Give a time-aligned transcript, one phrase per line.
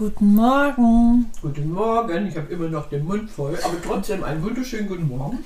[0.00, 1.30] Guten Morgen.
[1.42, 5.40] Guten Morgen, ich habe immer noch den Mund voll, aber trotzdem einen wunderschönen guten Morgen.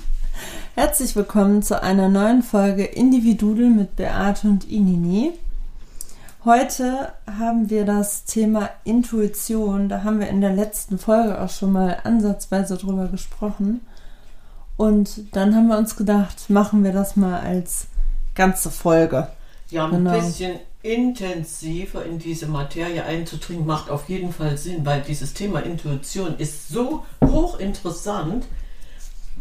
[0.75, 5.33] Herzlich willkommen zu einer neuen Folge Individudel mit Beate und Inini.
[6.45, 9.89] Heute haben wir das Thema Intuition.
[9.89, 13.81] Da haben wir in der letzten Folge auch schon mal ansatzweise drüber gesprochen.
[14.77, 17.87] Und dann haben wir uns gedacht, machen wir das mal als
[18.35, 19.27] ganze Folge.
[19.69, 20.13] Ja, ein genau.
[20.13, 26.37] bisschen intensiver in diese Materie einzudringen, macht auf jeden Fall Sinn, weil dieses Thema Intuition
[26.37, 28.45] ist so hochinteressant.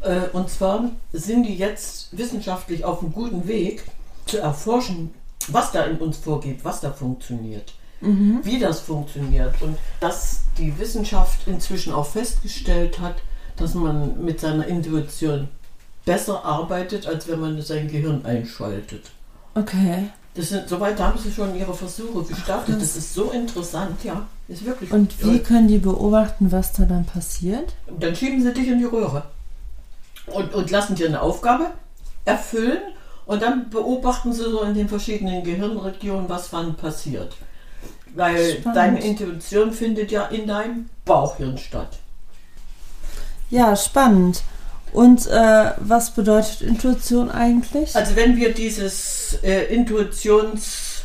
[0.01, 3.85] Äh, und zwar sind die jetzt wissenschaftlich auf einem guten Weg
[4.25, 5.13] zu erforschen,
[5.49, 8.41] was da in uns vorgeht, was da funktioniert, mhm.
[8.43, 9.61] wie das funktioniert.
[9.61, 13.17] Und dass die Wissenschaft inzwischen auch festgestellt hat,
[13.57, 15.49] dass man mit seiner Intuition
[16.07, 19.11] besser arbeitet, als wenn man sein Gehirn einschaltet.
[19.55, 20.09] Okay.
[20.35, 22.75] Das sind, soweit haben sie schon ihre Versuche gestartet.
[22.77, 24.27] Ach, das ist so interessant, ja.
[24.49, 27.75] Ist wirklich Und wie können die beobachten, was da dann passiert?
[28.01, 29.23] Dann schieben sie dich in die Röhre
[30.27, 31.71] und, und lassen dir eine Aufgabe
[32.25, 32.81] erfüllen
[33.27, 37.35] und dann beobachten sie so in den verschiedenen Gehirnregionen, was wann passiert.
[38.15, 38.77] Weil Spannend.
[38.77, 41.99] deine Intuition findet ja in deinem Bauchhirn statt.
[43.51, 44.43] Ja, spannend.
[44.95, 47.95] Und äh, was bedeutet Intuition eigentlich?
[47.97, 51.03] Also wenn wir dieses äh, Intuitions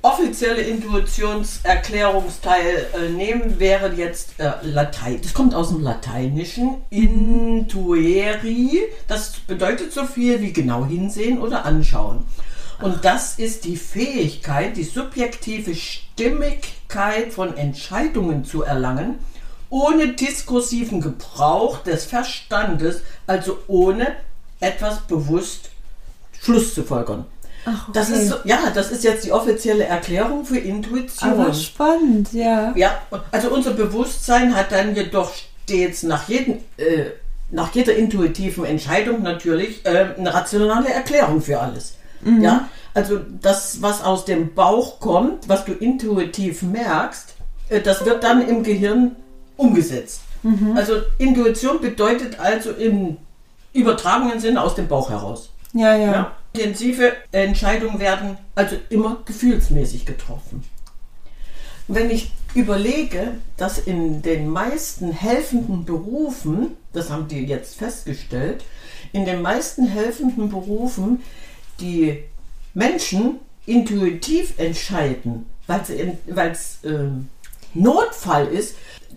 [0.00, 5.18] offizielle Intuitionserklärungsteil äh, nehmen, wäre jetzt äh, Latein.
[5.22, 6.76] Das kommt aus dem Lateinischen.
[6.88, 8.82] Intueri.
[9.08, 12.24] Das bedeutet so viel wie genau hinsehen oder anschauen.
[12.80, 19.18] Und das ist die Fähigkeit, die subjektive Stimmigkeit von Entscheidungen zu erlangen
[19.70, 24.16] ohne diskursiven Gebrauch des Verstandes, also ohne
[24.60, 25.70] etwas bewusst
[26.40, 27.26] Schluss zu folgern.
[27.64, 27.98] Ach, okay.
[27.98, 31.30] Das ist ja, das ist jetzt die offizielle Erklärung für Intuition.
[31.30, 32.72] Aber spannend, ja.
[32.76, 35.32] Ja, also unser Bewusstsein hat dann jedoch
[35.64, 37.06] stets nach jedem äh,
[37.50, 41.94] nach jeder intuitiven Entscheidung natürlich äh, eine rationale Erklärung für alles.
[42.20, 42.42] Mhm.
[42.42, 47.34] Ja, also das, was aus dem Bauch kommt, was du intuitiv merkst,
[47.68, 49.16] äh, das wird dann im Gehirn
[49.56, 50.22] umgesetzt.
[50.42, 50.76] Mhm.
[50.76, 53.16] Also Intuition bedeutet also im
[53.72, 55.50] übertragenen Sinne aus dem Bauch heraus.
[55.72, 56.32] Ja, ja, ja.
[56.52, 60.64] Intensive Entscheidungen werden also immer gefühlsmäßig getroffen.
[61.88, 68.64] Wenn ich überlege, dass in den meisten helfenden Berufen, das haben die jetzt festgestellt,
[69.12, 71.22] in den meisten helfenden Berufen
[71.80, 72.24] die
[72.74, 77.08] Menschen intuitiv entscheiden, weil es äh,
[77.74, 78.76] Notfall ist,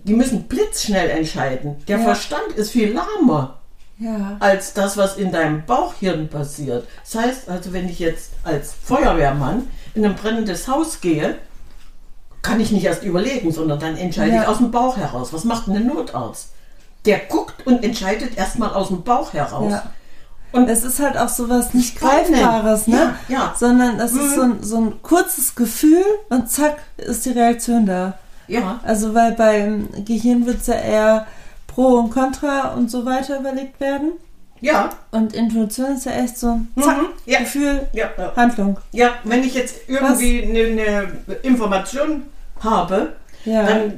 [0.09, 1.75] die müssen blitzschnell entscheiden.
[1.87, 2.03] Der ja.
[2.03, 3.55] Verstand ist viel lahmer.
[4.01, 4.37] Ja.
[4.39, 6.87] als das, was in deinem Bauchhirn passiert.
[7.03, 11.35] Das heißt also, wenn ich jetzt als Feuerwehrmann in ein brennendes Haus gehe,
[12.41, 14.43] kann ich nicht erst überlegen, sondern dann entscheide ja.
[14.43, 15.33] ich aus dem Bauch heraus.
[15.33, 16.51] Was macht ein Notarzt?
[17.03, 19.73] Der guckt und entscheidet erstmal aus dem Bauch heraus.
[19.73, 19.83] Ja.
[20.53, 23.15] Und es ist halt auch sowas nicht Greifbares, ne?
[23.27, 23.55] Ja, ja.
[23.57, 24.19] Sondern das mhm.
[24.21, 28.17] ist so ein, so ein kurzes Gefühl und zack, ist die Reaktion da.
[28.49, 28.79] Ja.
[28.83, 31.27] Also weil beim Gehirn wird es ja eher
[31.67, 34.13] Pro und Contra und so weiter überlegt werden.
[34.61, 34.89] Ja.
[35.11, 37.07] Und Intuition ist ja echt so, zack, mhm.
[37.25, 37.39] ja.
[37.39, 38.35] Gefühl, ja, ja.
[38.35, 38.77] Handlung.
[38.91, 42.23] Ja, wenn ich jetzt irgendwie eine, eine, Information
[42.59, 43.13] habe,
[43.45, 43.63] ja.
[43.63, 43.93] dann,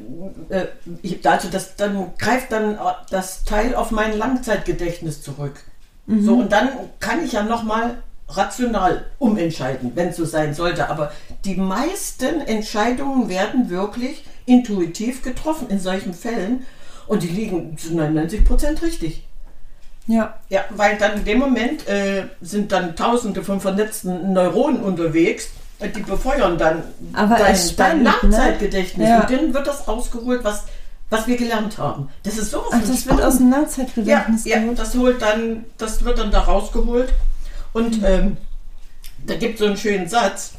[0.50, 0.68] äh,
[1.02, 2.78] ich, also das, dann greift dann
[3.10, 5.64] das Teil auf mein Langzeitgedächtnis zurück.
[6.06, 6.26] Mhm.
[6.26, 6.70] So, und dann
[7.00, 7.98] kann ich ja nochmal
[8.28, 10.90] rational umentscheiden, wenn es so sein sollte.
[10.90, 11.12] Aber
[11.44, 16.66] die meisten Entscheidungen werden wirklich intuitiv getroffen in solchen Fällen
[17.08, 19.24] und die liegen zu 99 Prozent richtig.
[20.08, 20.36] Ja.
[20.50, 25.90] Ja, weil dann in dem Moment äh, sind dann tausende von vernetzten Neuronen unterwegs, äh,
[25.90, 28.38] die befeuern dann Aber dein, spannend, dein ne?
[28.38, 29.08] Langzeitgedächtnis.
[29.08, 29.14] Ne?
[29.14, 29.22] Ja.
[29.22, 30.66] Und dann wird das ausgeholt, was,
[31.10, 32.10] was wir gelernt haben.
[32.24, 33.20] Das ist so Ach, das spannend.
[33.20, 37.14] wird aus dem Langzeitgedächtnis ja, ja, das holt dann, das wird dann da rausgeholt.
[37.74, 38.06] Und mhm.
[38.06, 38.38] ähm,
[39.26, 40.54] da gibt es so einen schönen Satz.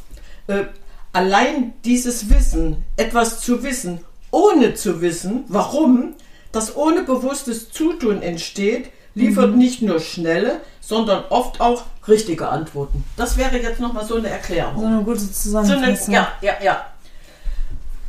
[0.46, 0.64] Äh,
[1.12, 4.00] allein dieses Wissen, etwas zu wissen,
[4.30, 6.14] ohne zu wissen, warum,
[6.52, 9.58] das ohne bewusstes Zutun entsteht, liefert mhm.
[9.58, 13.04] nicht nur schnelle, sondern oft auch richtige Antworten.
[13.16, 14.80] Das wäre jetzt nochmal so eine Erklärung.
[14.80, 15.96] So eine gute Zusammenfassung.
[15.96, 16.86] So eine, ja, ja, ja.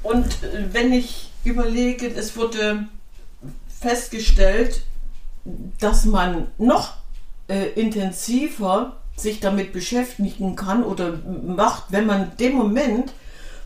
[0.02, 2.88] Und äh, wenn ich überlege, es wurde
[3.82, 4.82] festgestellt,
[5.80, 6.94] dass man noch
[7.50, 13.14] äh, intensiver sich damit beschäftigen kann oder macht, wenn man dem Moment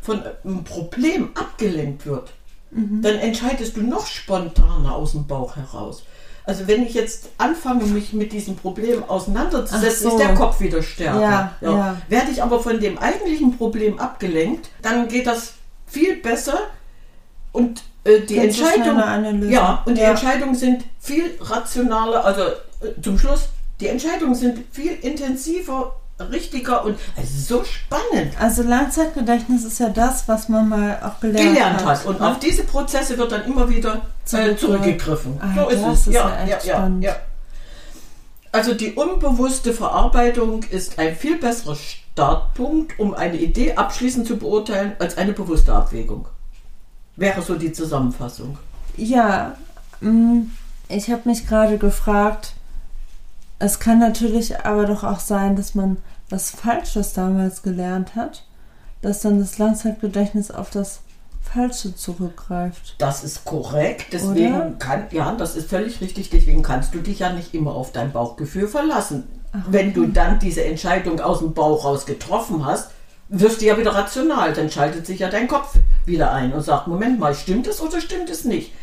[0.02, 2.32] von einem Problem abgelenkt wird,
[2.72, 3.02] mhm.
[3.02, 6.04] dann entscheidest du noch spontaner aus dem Bauch heraus.
[6.46, 10.18] Also wenn ich jetzt anfange, mich mit diesem Problem auseinanderzusetzen, so.
[10.18, 11.20] ist der Kopf wieder stärker.
[11.22, 11.72] Ja, ja.
[11.72, 12.02] Ja.
[12.08, 15.56] Werde ich aber von dem eigentlichen Problem abgelenkt, dann geht das
[15.88, 16.58] viel besser
[17.52, 19.52] und äh, die Ganz so Entscheidung, schneller eine Lösung.
[19.52, 20.10] ja, die Ja.
[20.12, 25.96] Entscheidungen sind viel rationaler, also äh, zum Schluss, die Entscheidungen sind viel intensiver,
[26.32, 31.86] richtiger und so spannend Also Langzeitgedächtnis ist ja das, was man mal auch gelernt, gelernt
[31.86, 32.06] hat.
[32.06, 32.28] Und ne?
[32.32, 35.40] auf diese Prozesse wird dann immer wieder äh, Zurück- zurückgegriffen.
[35.40, 36.08] Ah, so ist das es.
[36.08, 37.04] ist ja, ja ja, ja, spannend.
[37.04, 37.16] ja.
[38.52, 44.94] Also die unbewusste Verarbeitung ist ein viel besserer Startpunkt, um eine Idee abschließend zu beurteilen,
[45.00, 46.28] als eine bewusste Abwägung.
[47.16, 48.58] Wäre so die Zusammenfassung.
[48.96, 49.56] Ja,
[50.02, 50.46] mh,
[50.90, 52.54] ich habe mich gerade gefragt,
[53.60, 55.98] es kann natürlich aber doch auch sein, dass man
[56.30, 58.46] was Falsches damals gelernt hat,
[59.02, 61.00] dass dann das Langzeitgedächtnis auf das
[61.42, 62.96] Falsche zurückgreift.
[62.98, 64.72] Das ist korrekt, deswegen Oder?
[64.80, 68.12] kann, ja, das ist völlig richtig, deswegen kannst du dich ja nicht immer auf dein
[68.12, 69.24] Bauchgefühl verlassen.
[69.70, 72.92] Wenn du dann diese Entscheidung aus dem Bauch raus getroffen hast,
[73.30, 75.76] wirst du ja wieder rational, dann schaltet sich ja dein Kopf
[76.06, 78.74] wieder ein und sagt, Moment mal, stimmt es oder stimmt es nicht?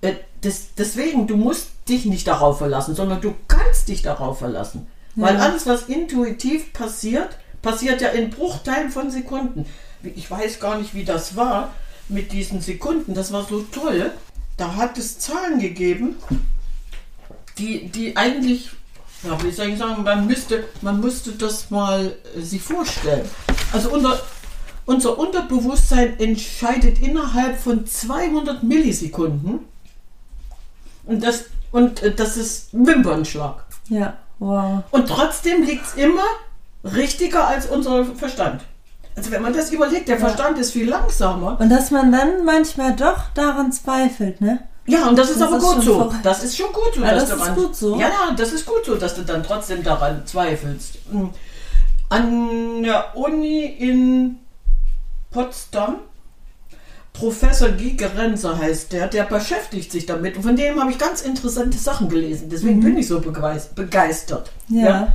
[0.00, 3.34] Äh, das, deswegen, du musst dich nicht darauf verlassen, sondern du
[3.72, 4.86] kannst dich darauf verlassen.
[5.16, 9.64] Weil alles, was intuitiv passiert, passiert ja in Bruchteilen von Sekunden.
[10.02, 11.72] Ich weiß gar nicht, wie das war
[12.08, 13.14] mit diesen Sekunden.
[13.14, 14.10] Das war so toll.
[14.58, 16.16] Da hat es Zahlen gegeben,
[17.56, 18.70] die, die eigentlich,
[19.22, 23.24] ja, wie soll ich sagen, man müsste, man müsste das mal äh, sich vorstellen.
[23.72, 24.20] Also unser,
[24.84, 29.60] unser Unterbewusstsein entscheidet innerhalb von 200 Millisekunden.
[31.06, 33.64] Und das, und äh, das ist Wimpernschlag.
[33.88, 34.82] Ja, wow.
[34.90, 36.22] Und trotzdem liegt es immer
[36.84, 38.62] richtiger als unser Verstand.
[39.16, 40.26] Also wenn man das überlegt, der Ja.
[40.26, 41.58] Verstand ist viel langsamer.
[41.60, 44.60] Und dass man dann manchmal doch daran zweifelt, ne?
[44.86, 45.94] Ja, und das ist Das aber ist gut so.
[45.98, 46.16] verrückt.
[46.24, 47.02] Das ist schon gut so.
[47.02, 48.00] Ja, dass das ist gut so.
[48.00, 50.98] Ja, das ist gut so, dass du dann trotzdem daran zweifelst.
[51.10, 51.30] Hm.
[52.08, 54.38] An der Uni in
[55.30, 55.96] Potsdam,
[57.12, 60.36] Professor Guy Gerenzer heißt der, der beschäftigt sich damit.
[60.36, 62.48] Und von dem habe ich ganz interessante Sachen gelesen.
[62.50, 64.50] Deswegen bin ich so begeis- begeistert.
[64.68, 64.78] Mhm.
[64.80, 65.12] Ja.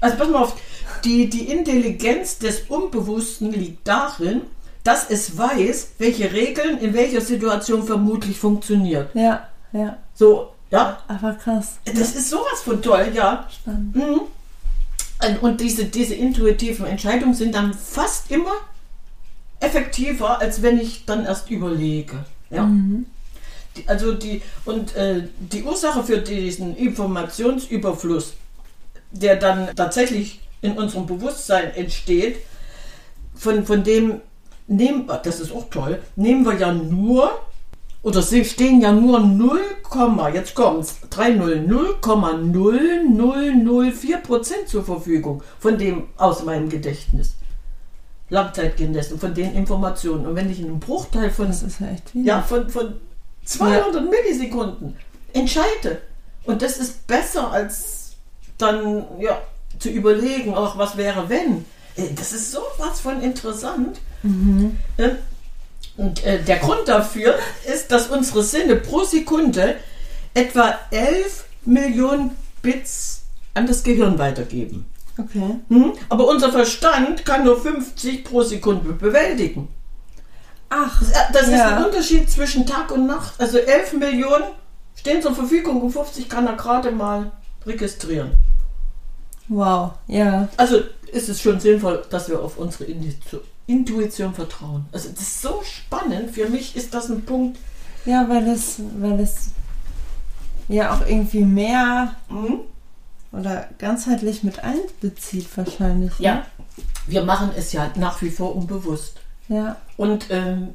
[0.00, 0.56] Also pass mal auf,
[1.04, 4.42] die, die Intelligenz des Unbewussten liegt darin,
[4.84, 9.10] dass es weiß, welche Regeln in welcher Situation vermutlich funktioniert.
[9.14, 9.96] Ja, ja.
[10.14, 11.78] So, ja, Aber krass.
[11.84, 13.46] das ist sowas von toll, ja.
[13.52, 13.96] Spannend.
[13.96, 14.20] Mhm.
[15.26, 18.52] Und- Und diese, diese intuitiven Entscheidungen sind dann fast immer
[19.60, 22.24] effektiver, als wenn ich dann erst überlege.
[22.50, 22.68] Ja.
[23.76, 28.34] Die, also die, und äh, die Ursache für diesen Informationsüberfluss,
[29.12, 32.38] der dann tatsächlich in unserem Bewusstsein entsteht,
[33.34, 34.20] von, von dem
[34.66, 37.30] nehmen, wir- das ist auch toll, nehmen wir ja nur,
[38.02, 39.60] oder sie stehen ja nur 0,
[40.32, 47.34] jetzt kommt's, 30, 0,0004 Prozent zur Verfügung von dem aus meinem Gedächtnis.
[48.30, 50.26] Langzeitgedächtnis, von den Informationen.
[50.26, 52.94] Und wenn ich einen Bruchteil von, ja ja, von, von
[53.44, 54.96] 200 Millisekunden
[55.32, 56.00] entscheide,
[56.44, 58.12] und das ist besser als
[58.58, 59.40] dann ja,
[59.78, 61.64] zu überlegen, auch was wäre wenn.
[61.96, 64.00] Äh, Das ist sowas von interessant.
[64.96, 65.10] Äh,
[65.96, 67.34] Und äh, der Grund dafür
[67.72, 69.76] ist, dass unsere Sinne pro Sekunde
[70.34, 72.30] etwa 11 Millionen
[72.62, 73.22] Bits
[73.54, 74.86] an das Gehirn weitergeben.
[75.20, 75.56] Okay.
[75.68, 75.92] Hm?
[76.08, 79.68] Aber unser Verstand kann nur 50 pro Sekunde bewältigen.
[80.68, 81.02] Ach,
[81.32, 81.76] Das ist Ja.
[81.78, 83.34] ein Unterschied zwischen Tag und Nacht.
[83.38, 84.44] Also 11 Millionen
[84.94, 87.32] stehen zur Verfügung und 50 kann er gerade mal
[87.66, 88.32] registrieren.
[89.48, 89.92] wow.
[90.06, 90.48] Ja.
[90.56, 90.80] Also
[91.12, 94.86] ist es schon sinnvoll, dass wir auf unsere Intu- Intuition vertrauen.
[94.92, 96.30] Also das ist so spannend.
[96.30, 97.58] Für mich ist das ein Punkt.
[98.04, 99.50] Ja, weil es, weil es
[100.68, 102.60] ja auch irgendwie mehr hm?
[103.32, 106.18] Oder ganzheitlich mit einbezieht wahrscheinlich.
[106.18, 106.24] ne?
[106.24, 106.46] Ja,
[107.06, 109.16] wir machen es ja nach wie vor unbewusst.
[109.48, 109.76] Ja.
[109.96, 110.70] Und ähm,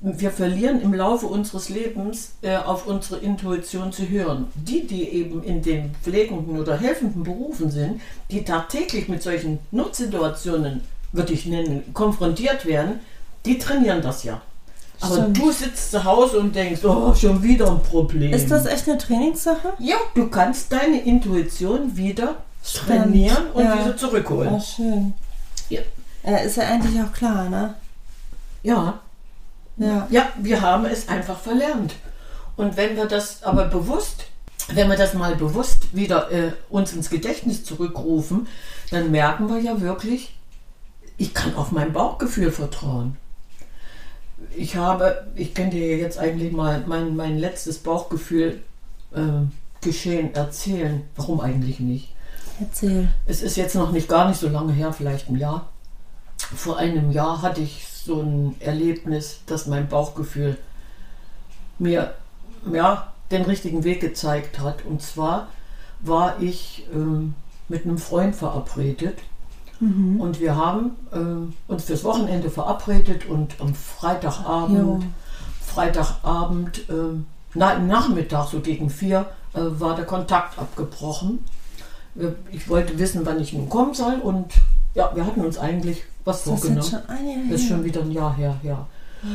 [0.00, 4.48] wir verlieren im Laufe unseres Lebens äh, auf unsere Intuition zu hören.
[4.54, 8.00] Die, die eben in den pflegenden oder helfenden Berufen sind,
[8.30, 13.00] die tagtäglich mit solchen Notsituationen, würde ich nennen, konfrontiert werden,
[13.44, 14.42] die trainieren das ja.
[15.00, 15.38] Aber Stimmt.
[15.38, 18.32] du sitzt zu Hause und denkst, oh, schon wieder ein Problem.
[18.32, 19.72] Ist das echt eine Trainingssache?
[19.78, 23.04] ja, du kannst deine Intuition wieder Spannend.
[23.04, 23.78] trainieren und Ja.
[23.78, 24.52] wieder zurückholen.
[24.54, 25.14] Ja, schön.
[25.70, 25.80] Ja.
[26.24, 27.74] Ja, ist ja eigentlich auch klar, ne?
[28.62, 29.00] ja.
[29.78, 30.06] Ja.
[30.10, 31.94] Ja, wir haben es einfach verlernt.
[32.56, 34.24] Und wenn wir das aber bewusst,
[34.68, 38.46] wenn wir das mal bewusst wieder äh, uns ins Gedächtnis zurückrufen,
[38.90, 40.36] dann merken wir ja wirklich,
[41.16, 43.16] ich kann auf mein Bauchgefühl vertrauen.
[44.56, 48.60] Ich habe, ich könnte dir jetzt eigentlich mal mein, mein letztes Bauchgefühl
[49.14, 49.20] äh,
[49.80, 51.02] geschehen erzählen.
[51.16, 52.14] Warum eigentlich nicht?
[52.60, 53.08] Erzähl.
[53.26, 55.68] Es ist jetzt noch nicht gar nicht so lange her, vielleicht ein Jahr.
[56.36, 60.56] Vor einem Jahr hatte ich so ein Erlebnis, dass mein Bauchgefühl
[61.78, 62.14] mir
[62.70, 64.84] ja, den richtigen Weg gezeigt hat.
[64.84, 65.48] Und zwar
[66.00, 67.34] war ich ähm,
[67.68, 69.18] mit einem Freund verabredet
[69.80, 70.20] Mhm.
[70.20, 75.00] und wir haben äh, uns fürs Wochenende verabredet und am Freitagabend, Jo.
[75.84, 76.92] Freitagabend, äh,
[77.54, 81.40] na, Nachmittag so gegen vier, äh, war der Kontakt abgebrochen.
[82.14, 84.52] Wir- Ich wollte wissen, wann ich nun kommen soll und
[84.94, 86.76] ja, wir hatten uns eigentlich was Das vorgenommen.
[86.82, 88.86] jetzt schon ein Jahr Das ist schon wieder ein Jahr her, ja.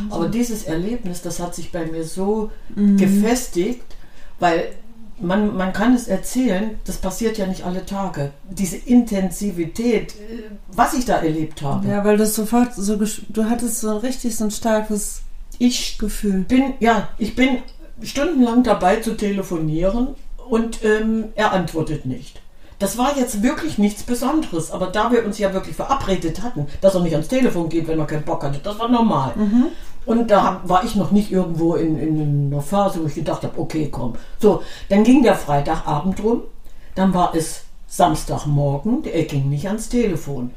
[0.09, 2.97] Aber dieses Erlebnis, das hat sich bei mir so Mhm.
[2.97, 3.83] gefestigt,
[4.39, 4.69] weil
[5.19, 8.31] man, man kann es erzählen, das passiert ja nicht alle Tage.
[8.49, 10.43] Diese Intensivität, äh,
[10.73, 11.87] was ich da erlebt habe.
[11.87, 15.21] Ja, weil du sofort so, du hattest so richtig so ein starkes
[15.57, 16.41] Ich Gefühl.
[16.47, 17.59] bin, ja, ich bin
[18.01, 20.09] stundenlang dabei zu telefonieren
[20.49, 22.41] und ähm, er antwortet nicht.
[22.77, 26.93] Das war jetzt wirklich nichts Besonderes, aber da wir uns ja wirklich verabredet hatten, dass
[26.93, 29.33] er nicht ans Telefon geht, wenn er keinen Bock hatte, das war normal.
[30.05, 33.43] Und da hab- war ich noch nicht irgendwo in, in einer Phase, wo ich gedacht
[33.43, 34.13] habe, okay, komm.
[34.39, 36.41] So, dann ging der Freitagabend rum,
[36.93, 40.51] dann war es Samstagmorgen, er ging nicht ans Telefon.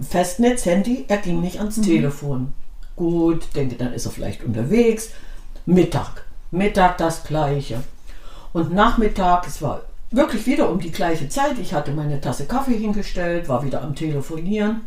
[0.00, 2.52] Festnetz, Handy, er ging nicht ans Telefon.
[2.96, 5.10] Gut, denke, dann ist er vielleicht unterwegs.
[5.66, 7.82] Mittag, Mittag das gleiche.
[8.52, 11.58] Und Nachmittag, es war wirklich wieder um die gleiche Zeit.
[11.60, 14.82] Ich hatte meine Tasse Kaffee hingestellt, war wieder am Telefonieren.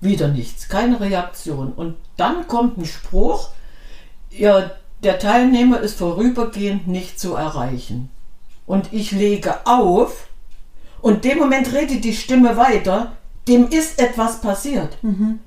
[0.00, 1.72] Wieder nichts, keine Reaktion.
[1.72, 3.50] Und dann kommt ein Spruch,
[4.30, 4.70] ja,
[5.02, 8.10] der Teilnehmer ist vorübergehend nicht zu erreichen.
[8.66, 10.26] Und ich lege auf
[11.00, 13.12] und dem Moment redet die Stimme weiter,
[13.46, 14.98] dem ist etwas passiert.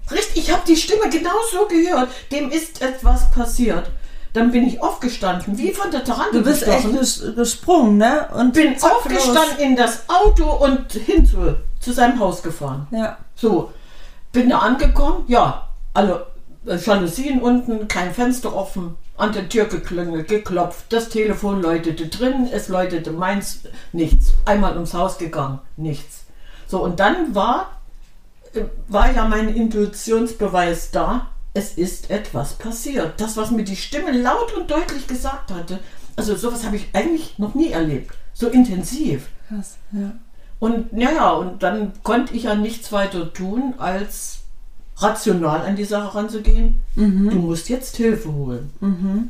[0.10, 3.92] Richtig, ich habe die Stimme genauso gehört, dem ist etwas passiert.
[4.32, 8.30] Dann bin ich aufgestanden, wie von der Tarantel Du bist echt gestochen ges gesprungen, ne?
[8.34, 12.88] Und bin aufgestanden in das Auto und hin zu, zu seinem Haus gefahren.
[12.92, 13.00] los.
[13.02, 13.18] Ja.
[13.36, 13.74] So,
[14.32, 16.28] bin da angekommen, ja, alle
[16.66, 22.48] äh, Jalousien unten, kein Fenster offen, an der Tür geklingelt, geklopft, das Telefon läutete drin,
[22.52, 24.34] es läutete meins, nichts.
[24.46, 26.26] Einmal ums Haus gegangen, nichts.
[26.68, 27.80] So, und dann war,
[28.54, 33.20] äh, war ja mein Intuitionsbeweis da, es ist etwas passiert.
[33.20, 35.80] Das, was mir die Stimme laut und deutlich gesagt hatte,
[36.16, 39.30] also sowas habe ich eigentlich noch nie erlebt, so intensiv.
[39.48, 40.12] Krass, ja.
[40.60, 44.40] Und naja, und dann konnte ich ja nichts weiter tun, als
[44.98, 46.82] rational an die Sache ranzugehen.
[47.30, 48.70] Du musst jetzt Hilfe holen.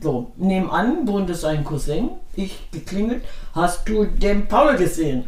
[0.01, 3.23] So, nebenan wohnte sein Cousin, ich geklingelt.
[3.53, 5.25] Hast du den Paul gesehen?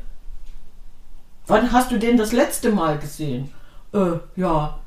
[1.46, 3.51] Wann hast du den das letzte Mal gesehen?
[3.93, 4.79] Äh, ja,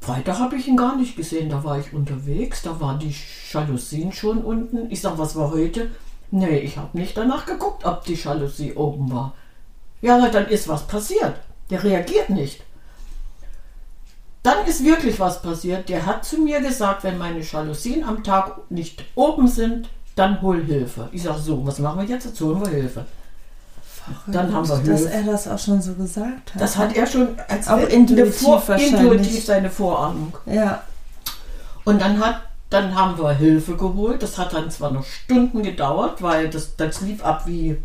[0.00, 1.48] Freitag habe ich ihn gar nicht gesehen.
[1.48, 3.14] Da war ich unterwegs, da waren die
[3.50, 4.90] Jalousien schon unten.
[4.90, 5.90] Ich sag, was war heute?
[6.30, 9.34] Nee, ich habe nicht danach geguckt, ob die Jalousie oben war.
[10.02, 11.34] Ja, dann ist was passiert.
[11.70, 12.62] Der reagiert nicht.
[14.42, 15.88] Dann ist wirklich was passiert.
[15.88, 20.62] Der hat zu mir gesagt, wenn meine Jalousien am Tag nicht oben sind, dann hol
[20.64, 21.08] Hilfe.
[21.12, 22.26] Ich sage so, was machen wir jetzt?
[22.26, 23.06] Jetzt holen wir Hilfe.
[24.26, 25.10] Dann haben wir Dass Hilfe.
[25.12, 26.60] er das auch schon so gesagt hat.
[26.60, 30.36] Das hat er schon als Auch intuitiv Vor- intuitiv seine Vorahnung.
[30.46, 30.82] Ja.
[31.84, 34.22] Und dann hat dann haben wir Hilfe geholt.
[34.22, 37.76] Das hat dann zwar noch Stunden gedauert, weil das, das lief ab wie,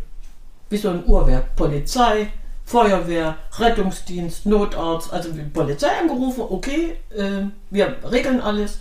[0.70, 1.54] wie so ein Uhrwerk.
[1.56, 2.28] Polizei,
[2.64, 8.78] Feuerwehr, Rettungsdienst, Notarzt, also die Polizei angerufen, okay, äh, wir regeln alles.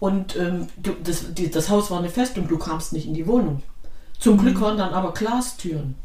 [0.00, 0.68] Und ähm,
[1.02, 3.62] das, die, das Haus war eine Festung, du kamst nicht in die Wohnung.
[4.18, 5.96] Zum Glück waren dann aber Glastüren.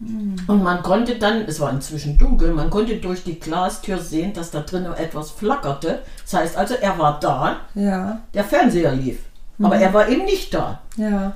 [0.00, 4.50] Und man konnte dann, es war inzwischen dunkel, man konnte durch die Glastür sehen, dass
[4.50, 6.00] da drinnen etwas flackerte.
[6.24, 8.20] Das heißt also, er war da, Ja.
[8.34, 9.20] der Fernseher lief.
[9.62, 10.80] Aber er war eben nicht da.
[10.96, 11.32] Ja.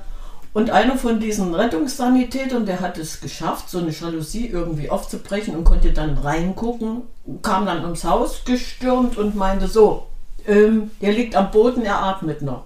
[0.57, 5.65] Und einer von diesen Rettungssanitätern, der hat es geschafft, so eine Jalousie irgendwie aufzubrechen und
[5.65, 7.03] konnte dann reingucken,
[7.43, 10.07] kam dann ums Haus gestürmt und meinte so,
[10.47, 12.63] ähm, der liegt am Boden, er atmet noch.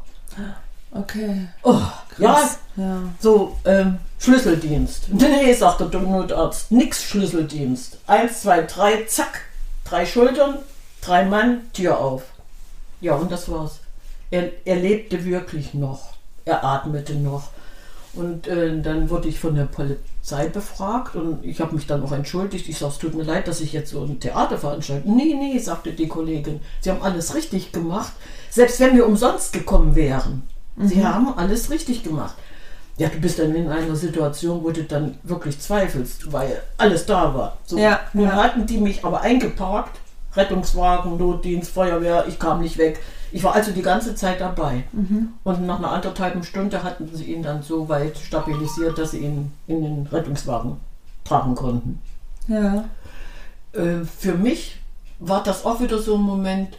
[0.94, 1.50] Okay.
[1.64, 1.82] Oh,
[2.18, 2.60] ja, Krass.
[2.78, 3.02] Ja.
[3.20, 5.10] so, ähm, Schlüsseldienst.
[5.10, 7.98] Nee, sagte der Notarzt, nix Schlüsseldienst.
[8.08, 9.42] Eins, zwei, drei, zack,
[9.84, 10.60] drei Schultern,
[11.02, 12.24] drei Mann, Tür auf.
[13.02, 13.82] Ja, und das war's.
[14.30, 16.14] Er, er lebte wirklich noch.
[16.46, 17.50] Er atmete noch.
[18.13, 22.12] Und äh, dann wurde ich von der Polizei befragt und ich habe mich dann auch
[22.12, 22.68] entschuldigt.
[22.68, 25.10] Ich sage, es tut mir leid, dass ich jetzt so ein Theater veranstalte.
[25.10, 26.60] Nee, nee, sagte die Kollegin.
[26.82, 28.12] Sie haben alles richtig gemacht.
[28.50, 30.44] Selbst wenn wir umsonst gekommen wären.
[30.77, 32.36] Sie haben alles richtig gemacht.
[32.98, 37.34] Ja, du bist dann in einer Situation, wo du dann wirklich zweifelst, weil alles da
[37.34, 37.58] war.
[37.65, 38.32] So, Ja, nun ja.
[38.36, 39.98] hatten die mich aber eingeparkt.
[40.36, 43.00] Rettungswagen, Notdienst, Feuerwehr, ich kam nicht weg.
[43.32, 44.84] Ich war also die ganze Zeit dabei.
[44.92, 45.30] Mhm.
[45.44, 49.52] Und nach einer anderthalben Stunde hatten sie ihn dann so weit stabilisiert, dass sie ihn
[49.68, 50.78] in den Rettungswagen
[51.24, 52.02] tragen konnten.
[52.48, 52.86] Ja.
[53.74, 54.78] Äh, für mich
[55.20, 56.78] war das auch wieder so ein Moment,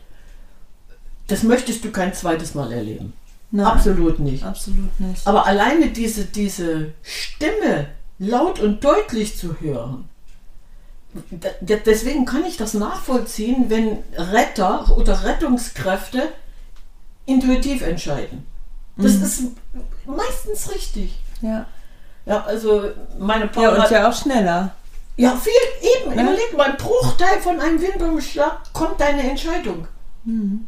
[1.29, 3.13] das möchtest du kein zweites Mal erleben.
[3.51, 3.67] Nein.
[3.67, 4.45] Absolut nicht.
[4.45, 5.27] Absolut nicht.
[5.27, 10.09] Aber alleine diese, diese Stimme laut und deutlich zu hören,
[11.61, 16.29] deswegen kann ich das nachvollziehen, wenn Retter oder Rettungskräfte
[17.27, 18.47] intuitiv entscheiden.
[18.97, 19.23] Das Mhm.
[19.25, 19.43] ist
[20.07, 21.19] meistens richtig.
[21.41, 21.67] Ja.
[22.25, 24.75] Ja, also meine Ja, Paula und ja auch schneller.
[25.17, 25.53] Ja, viel
[26.01, 26.17] eben.
[26.17, 26.23] Ja.
[26.23, 29.87] Überleg mal, ein Bruchteil von einem Windumschlag kommt deine Entscheidung.
[30.25, 30.67] Mhm.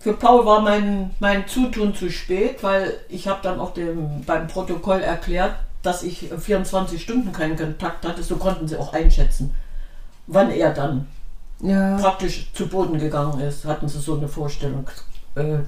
[0.00, 4.46] Für Paul war mein, mein Zutun zu spät, weil ich habe dann auch dem, beim
[4.46, 8.22] Protokoll erklärt, dass ich 24 Stunden keinen Kontakt hatte.
[8.22, 9.54] So konnten sie auch einschätzen,
[10.26, 11.06] wann er dann
[11.60, 11.96] Ja.
[11.96, 13.64] praktisch zu Boden gegangen ist.
[13.64, 14.90] Hatten sie so eine Vorstellung,
[15.36, 15.58] äh,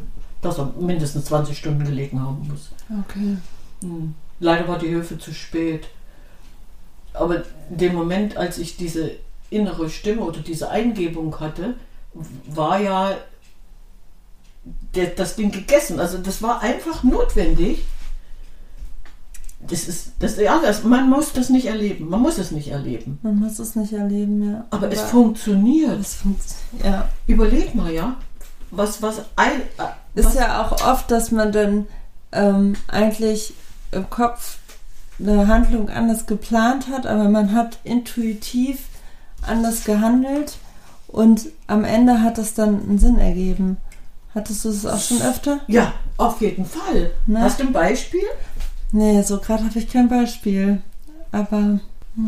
[0.43, 2.71] dass er mindestens 20 Stunden gelegen haben muss.
[3.07, 3.37] Okay.
[3.83, 4.15] Hm.
[4.41, 5.89] Leider war die Hilfe zu spät.
[7.15, 7.37] Aber
[7.71, 9.13] in dem Moment, als ich diese
[9.51, 11.75] innere Stimme oder diese Eingebung hatte,
[12.47, 13.17] war ja
[15.17, 16.01] das Ding gegessen.
[16.01, 17.85] Also das war einfach notwendig.
[19.71, 22.09] Das ist, das, ja, das, man muss das nicht erleben.
[22.09, 23.19] Man muss es nicht erleben.
[23.23, 24.65] Man muss es nicht erleben, ja.
[24.71, 26.01] Aber, es funktioniert.
[26.01, 26.85] es funktioniert.
[26.85, 27.09] Ja.
[27.27, 28.17] Überleg mal, ja.
[28.71, 29.61] Was, was ein.
[29.79, 31.87] äh, Ist was, ja auch oft, dass man dann
[32.33, 33.55] ähm, eigentlich
[33.93, 34.59] im Kopf
[35.21, 38.85] eine Handlung anders geplant hat, aber man hat intuitiv
[39.43, 40.59] anders gehandelt
[41.09, 43.79] und am Ende hat es dann einen Sinn ergeben.
[44.35, 45.61] Hattest du das auch schon öfter?
[45.67, 47.11] ja, auf jeden Fall.
[47.27, 47.41] Ne?
[47.41, 48.23] Hast du ein Beispiel?
[48.93, 50.81] Nee, so gerade habe ich kein Beispiel.
[51.33, 51.81] Aber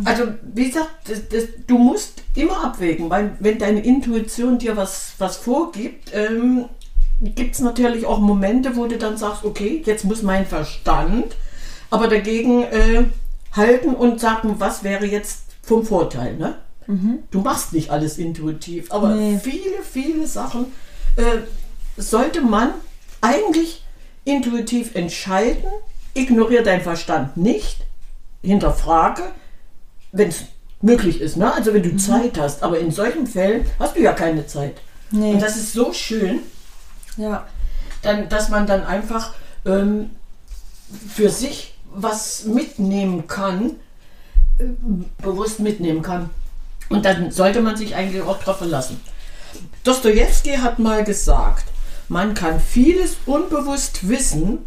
[0.04, 0.24] Also,
[0.54, 5.36] wie gesagt, das, das, du musst immer abwägen, weil wenn deine Intuition dir was, was
[5.38, 6.66] vorgibt, ähm,
[7.20, 11.34] gibt es natürlich auch Momente, wo du dann sagst, okay, jetzt muss mein Verstand
[11.90, 13.04] aber dagegen äh,
[13.52, 16.36] halten und sagen, was wäre jetzt vom Vorteil.
[16.36, 16.56] Ne?
[17.30, 19.38] Du machst nicht alles intuitiv, aber Nee.
[19.42, 20.66] viele, viele Sachen
[21.16, 21.22] äh,
[21.96, 22.70] sollte man
[23.20, 23.84] eigentlich
[24.24, 25.64] intuitiv entscheiden.
[26.14, 27.84] Ignoriere deinen Verstand nicht,
[28.42, 29.23] hinterfrage,
[30.12, 30.44] wenn es
[30.82, 31.52] möglich ist, ne?
[31.52, 34.80] Also wenn du Zeit hast, aber in solchen Fällen hast du ja keine Zeit.
[35.10, 35.34] nee.
[35.34, 36.40] Und das ist so schön,
[37.16, 37.46] ja.
[38.02, 39.34] dann, dass man dann einfach
[39.66, 40.10] ähm,
[41.08, 43.76] für sich was mitnehmen kann,
[44.58, 44.64] äh,
[45.23, 46.30] bewusst mitnehmen kann.
[46.88, 49.00] Und dann sollte man sich eigentlich auch darauf verlassen.
[49.84, 51.64] Dostoevsky hat mal gesagt,
[52.08, 54.58] man kann vieles unbewusst wissen,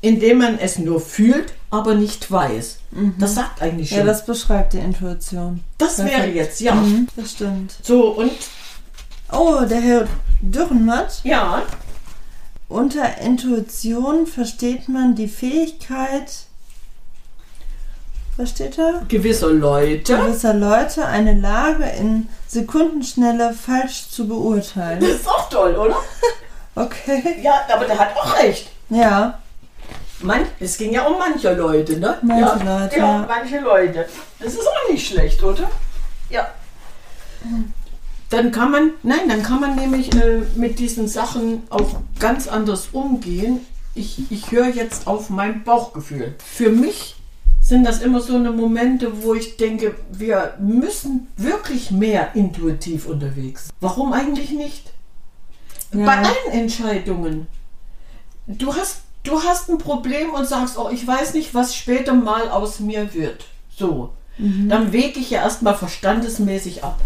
[0.00, 2.78] indem man es nur fühlt, aber nicht weiß.
[3.18, 3.98] Das sagt eigentlich schon.
[3.98, 5.60] Ja, das beschreibt die Intuition.
[5.78, 6.34] das wäre Perfekt.
[6.36, 6.74] jetzt, ja.
[6.74, 7.74] Mhm, das stimmt.
[7.82, 8.32] So, und
[9.32, 10.08] Oh, der Herr
[10.40, 11.20] Dürrenmatt.
[11.22, 11.62] ja,
[12.68, 16.32] Unter Intuition versteht man die Fähigkeit,
[18.36, 19.02] was steht da?
[19.08, 20.16] gewisse Leute.
[20.16, 25.00] Gewisser Leute eine Lage in Sekundenschnelle falsch zu beurteilen.
[25.00, 25.96] Das ist auch toll, oder?
[26.76, 27.40] Okay.
[27.42, 28.70] Ja, aber der hat auch recht.
[28.90, 29.39] Ja,
[30.22, 32.18] Man, es ging ja um manche Leute, ne?
[32.22, 34.06] Manche ja, Leute, Ja, manche Leute.
[34.38, 35.70] Das ist auch nicht schlecht, oder?
[36.28, 36.50] Ja.
[38.28, 42.88] Dann kann man, nein, dann kann man nämlich äh, mit diesen Sachen auch ganz anders
[42.92, 43.66] umgehen.
[43.94, 46.34] Ich, ich höre jetzt auf mein Bauchgefühl.
[46.38, 47.16] Für mich
[47.60, 53.70] sind das immer so eine Momente, wo ich denke, wir müssen wirklich mehr intuitiv unterwegs.
[53.80, 54.92] Warum eigentlich nicht?
[55.92, 56.06] Ja.
[56.06, 57.46] Bei allen Entscheidungen.
[58.46, 62.48] Du hast, du hast ein Problem und sagst, oh, ich weiß nicht, was später mal
[62.50, 63.44] aus mir wird.
[63.76, 64.12] So.
[64.38, 66.98] Dann wege ich ja erstmal verstandesmäßig ab.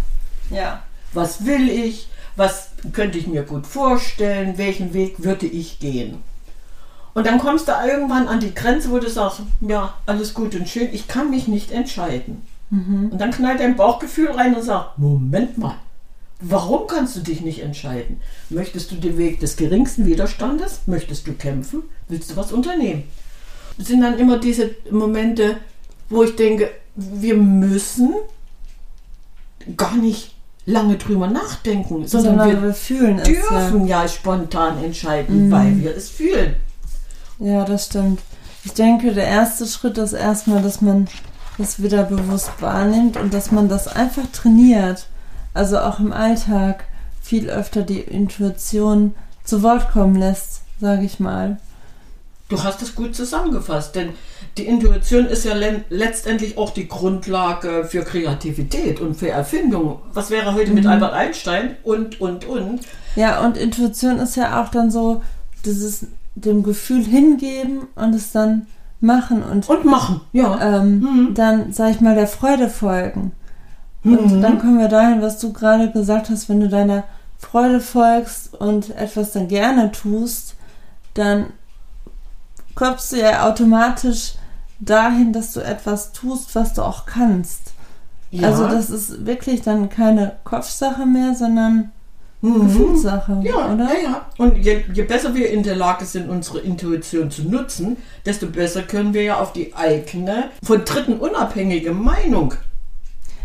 [0.50, 0.83] ja.
[1.12, 2.09] Was will ich?
[2.35, 4.59] Was könnte ich mir gut vorstellen?
[4.59, 6.22] Welchen Weg würde ich gehen?
[7.14, 10.68] Und dann kommst du irgendwann an die Grenze, wo du sagst, ja, alles gut und
[10.68, 12.42] schön, ich kann mich nicht entscheiden.
[13.12, 15.77] Und dann knallt dein Bauchgefühl rein und sagt, Moment mal,
[16.40, 18.20] warum kannst du dich nicht entscheiden?
[18.51, 20.81] Möchtest du den Weg des geringsten Widerstandes?
[20.87, 21.83] Möchtest du kämpfen?
[22.09, 23.05] Willst du was unternehmen?
[23.79, 25.57] Es sind dann immer diese Momente,
[26.09, 28.14] wo ich denke, wir müssen
[29.77, 30.35] gar nicht
[30.66, 33.29] lange drüber nachdenken, sondern, Sondern wir wir fühlen es.
[33.29, 33.35] Ja.
[33.35, 36.57] dürfen ja spontan entscheiden, weil wir es fühlen.
[37.38, 38.20] ja, das stimmt.
[38.64, 41.07] Ich denke, der erste Schritt ist erstmal, dass man
[41.59, 45.07] das wieder bewusst wahrnimmt und dass man das einfach trainiert.
[45.55, 46.85] Also auch im Alltag
[47.23, 49.14] viel öfter die Intuition
[49.45, 51.59] zu Wort kommen lässt, sage ich mal.
[52.49, 54.11] Du hast es gut zusammengefasst, denn
[54.59, 60.01] die Intuition ist ja le letztendlich auch die Grundlage für Kreativität und für Erfindung.
[60.12, 62.81] Was wäre heute mit Albert Einstein und, und, und?
[63.17, 65.23] Ja, und Intuition ist ja auch dann so
[65.64, 68.67] dieses dem Gefühl hingeben und es dann
[69.01, 70.81] machen und Und machen, ja.
[70.81, 73.33] ähm, dann, sag ich mal, der Freude folgen.
[74.05, 74.43] Und Mhm.
[74.43, 77.05] dann kommen wir dahin, was du gerade gesagt hast, wenn du deiner
[77.38, 80.55] Freude folgst und etwas dann gerne tust,
[81.14, 81.47] dann
[82.75, 84.35] kommst du ja automatisch
[84.81, 87.73] dahin, dass du etwas tust, was du auch kannst.
[88.31, 88.49] Ja.
[88.49, 91.90] Also das ist wirklich dann keine Kopfsache mehr, sondern
[92.40, 92.67] Mhm.
[92.67, 93.85] Gefühlssache, Ja, oder?
[93.87, 94.27] ja, ja.
[94.37, 98.83] Und je, je besser wir in der Lage sind, unsere Intuition zu nutzen, desto besser
[98.83, 102.53] können wir ja auf die eigene, von Dritten unabhängige Meinung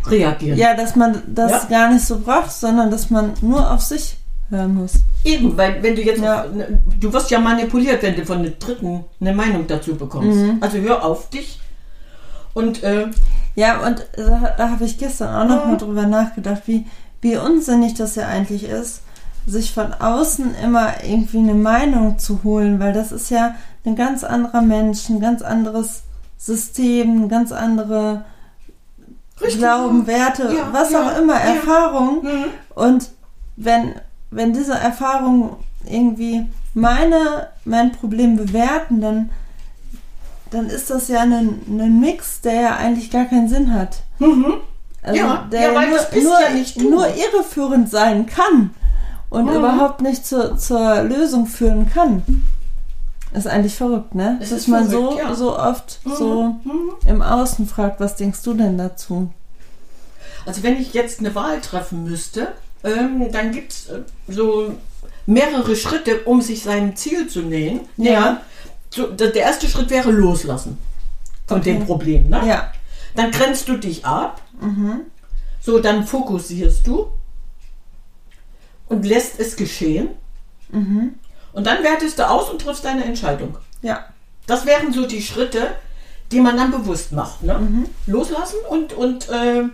[0.06, 0.58] reagieren.
[0.58, 1.64] Ja, dass man das Ja.
[1.68, 4.16] gar nicht so braucht, sondern dass man nur auf sich
[4.48, 4.94] hören muss.
[5.24, 6.44] Eben, weil wenn du jetzt, Ja.
[7.00, 10.38] du wirst ja manipuliert, wenn du von den Dritten eine Meinung dazu bekommst.
[10.38, 10.58] Mhm.
[10.60, 11.60] Also hör auf dich
[12.54, 13.06] und äh,
[13.56, 15.70] Ja, und da, da habe ich gestern auch noch Mhm.
[15.72, 16.86] mal drüber nachgedacht, wie,
[17.20, 19.02] wie unsinnig das ja eigentlich ist,
[19.46, 24.22] sich von außen immer irgendwie eine Meinung zu holen, weil das ist ja ein ganz
[24.24, 26.02] anderer Mensch, ein ganz anderes
[26.38, 28.24] System, eine ganz andere
[29.40, 30.06] Richtig, Glauben.
[30.06, 31.54] Werte, Ja, was ja, auch immer, ja.
[31.54, 32.22] Erfahrung.
[32.22, 32.44] Mhm.
[32.74, 33.10] Und
[33.56, 33.94] wenn,
[34.30, 35.50] wenn diese Erfahrungen
[35.88, 39.30] irgendwie meine, mein Problem bewerten, dann,
[40.50, 44.02] dann ist das ja ein, ein Mix, der ja eigentlich gar keinen Sinn hat.
[44.18, 44.54] Mhm.
[45.02, 46.90] Also Ja, der weil nur, das bist nur, ja nicht du.
[46.90, 48.70] nur irreführend sein kann
[49.30, 49.54] und Mhm.
[49.56, 52.22] überhaupt nicht zur, zur Lösung führen kann.
[53.32, 54.38] Ist eigentlich verrückt, ne?
[54.40, 55.34] Es Dass ist man verrückt, so, ja.
[55.34, 56.12] so oft Mhm.
[56.16, 56.90] so Mhm.
[57.06, 59.32] im Außen fragt, was denkst du denn dazu?
[60.46, 62.48] Also wenn ich jetzt eine Wahl treffen müsste,
[62.82, 64.74] ähm, dann gibt es äh, so
[65.26, 67.80] mehrere Schritte, um sich seinem Ziel zu nähen.
[67.96, 68.40] Ja.
[68.90, 70.78] So, der der erste Schritt wäre loslassen
[71.46, 71.74] von Okay.
[71.74, 72.28] dem Problem.
[72.30, 72.42] Ne?
[72.48, 72.72] Ja.
[73.14, 74.40] Dann grenzt du dich ab.
[74.60, 75.02] Mhm.
[75.60, 77.06] So, dann fokussierst du
[78.88, 80.08] und lässt es geschehen.
[80.72, 81.14] Mhm.
[81.52, 83.56] Und dann wertest du aus und triffst deine Entscheidung.
[83.82, 84.04] Ja.
[84.46, 85.68] Das wären so die Schritte,
[86.32, 87.42] die man dann bewusst macht.
[87.42, 87.54] Ne?
[87.58, 87.86] Mhm.
[88.06, 89.64] Loslassen und, und äh,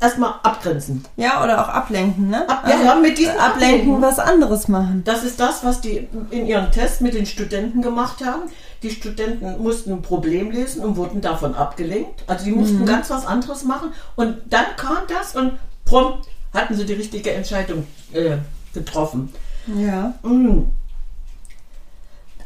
[0.00, 1.04] erstmal abgrenzen.
[1.16, 2.48] Ja, oder auch ablenken, ne?
[2.48, 4.02] Ab, ja, ja, mit diesem ablenken, Ablenken.
[4.02, 5.02] was anderes machen.
[5.04, 8.42] Das ist das, was die in ihrem Test mit den Studenten gemacht haben.
[8.82, 12.24] Die Studenten mussten ein Problem lesen und wurden davon abgelenkt.
[12.26, 13.92] Also die mussten ganz was anderes machen.
[14.16, 15.52] Und dann kam das und
[15.84, 18.38] prompt hatten sie die richtige Entscheidung äh,
[18.72, 19.32] getroffen.
[19.66, 20.14] Ja.
[20.22, 20.64] Mm.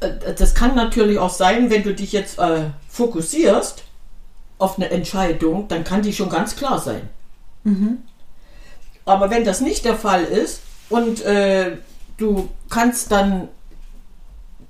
[0.00, 3.84] Äh, Das kann natürlich auch sein, wenn du dich jetzt äh, fokussierst
[4.58, 7.02] auf eine Entscheidung, dann kann die schon ganz klar sein.
[7.64, 7.98] Mhm.
[9.04, 10.60] Aber wenn das nicht der Fall ist
[10.90, 11.76] und äh,
[12.18, 13.48] du kannst dann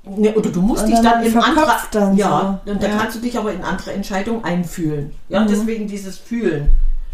[0.05, 2.71] ne, oder du musst Und dich dann dann in andere dann ja, so.
[2.73, 2.99] und dann Ja.
[2.99, 5.13] kannst du dich aber in andere Entscheidungen einfühlen.
[5.29, 5.49] Ja, Mhm.
[5.49, 6.71] deswegen dieses Fühlen.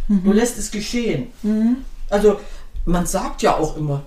[0.09, 1.33] Du lässt es geschehen.
[1.43, 1.79] Mhm.
[2.11, 2.39] Also
[2.85, 4.03] man sagt ja auch immer,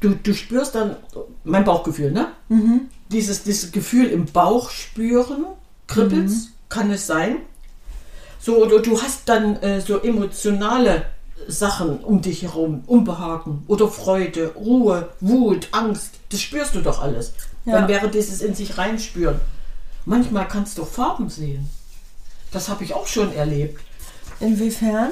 [0.00, 0.94] du, du spürst dann
[1.42, 2.28] mein Bauchgefühl, ne?
[2.48, 2.82] Mhm.
[3.12, 5.44] Dieses, dieses Gefühl im Bauch spüren,
[5.86, 6.48] kribbelt's, Mhm.
[6.68, 7.36] kann es sein.
[8.40, 11.06] So, oder du hast dann äh, so emotionale
[11.48, 17.32] Sachen um dich herum, Unbehagen oder Freude, Ruhe, Wut, Angst, das spürst du doch alles.
[17.64, 17.80] Ja.
[17.80, 19.40] Dann wäre dieses in sich reinspüren.
[20.06, 21.68] Manchmal kannst du Farben sehen.
[22.52, 23.80] Das habe ich auch schon erlebt.
[24.40, 25.10] Inwiefern?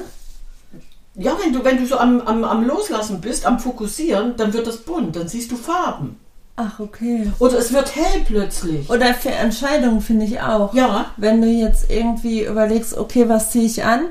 [1.15, 4.67] Ja, wenn du, wenn du so am, am, am Loslassen bist, am Fokussieren, dann wird
[4.67, 6.17] das bunt, dann siehst du Farben.
[6.61, 7.31] Ach, okay.
[7.39, 8.89] Oder es wird hell plötzlich.
[8.89, 10.73] Oder für Entscheidungen finde ich auch.
[10.73, 14.07] Ja, Wenn du jetzt irgendwie überlegst, okay, was ziehe ich an?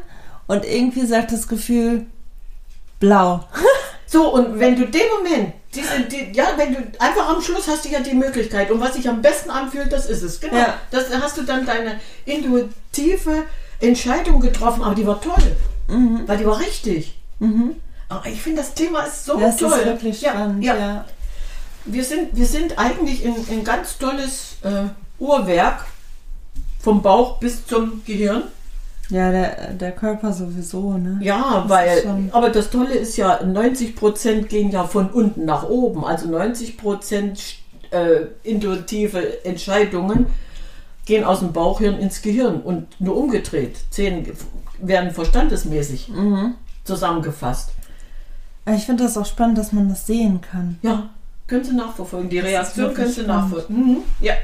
[0.47, 2.07] Und irgendwie sagt das Gefühl
[3.01, 3.45] blau.
[4.07, 7.85] so, und wenn du den Moment, diese, die, ja, wenn du einfach am Schluss hast
[7.85, 10.41] du ja die Möglichkeit, und was sich am besten anfühlt, das ist es.
[10.41, 10.57] Genau.
[10.57, 10.75] Ja.
[10.91, 13.45] Das da hast du dann deine intuitive
[13.81, 15.57] Entscheidung getroffen, aber die war toll.
[16.27, 17.19] Weil die war richtig.
[17.41, 17.77] Mhm.
[18.09, 19.71] Aber ich finde, das Thema ist so Das toll.
[19.79, 20.77] ist wirklich spannend, ja.
[20.77, 21.05] ja.
[21.91, 24.85] Wir sind, wir sind eigentlich ein, ein ganz tolles äh,
[25.19, 25.87] Uhrwerk
[26.81, 28.45] vom Bauch bis zum Gehirn.
[29.11, 31.19] Ja, der, der Körper sowieso, ne?
[31.23, 36.05] Ja, Das weil, aber das Tolle ist ja, 90% gehen ja von unten nach oben.
[36.05, 37.55] Also 90%
[37.91, 40.27] äh, intuitive Entscheidungen
[41.07, 43.77] gehen aus dem Bauchhirn ins Gehirn und nur umgedreht.
[43.91, 44.31] 10
[44.81, 46.55] werden verstandesmäßig Mhm.
[46.85, 47.71] zusammengefasst.
[48.77, 50.79] Ich finde das auch spannend, dass man das sehen kann.
[50.83, 51.09] Ja,
[51.49, 52.31] können Sie nachverfolgen.
[52.31, 53.51] Die Reaktion wirklich können Sie spannend.
[53.53, 53.87] nachverfolgen.
[53.87, 54.03] Mhm.
[54.21, 54.35] Ja.